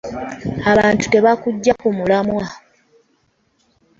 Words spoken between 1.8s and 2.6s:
ku mulamwa.